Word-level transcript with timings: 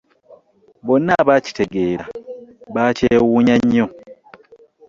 Bonna 0.85 1.11
abaakitegeera 1.21 2.05
baakyewuunya 2.73 3.55
nnyo. 3.61 3.85